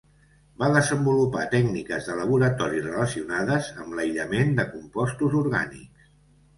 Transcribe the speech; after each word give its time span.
Va 0.61 0.69
desenvolupar 0.75 1.43
tècniques 1.51 2.09
de 2.09 2.17
laboratori 2.21 2.83
relacionades 2.87 3.71
amb 3.85 3.97
l'aïllament 4.01 4.61
de 4.61 4.69
compostos 4.75 5.41
orgànics. 5.47 6.15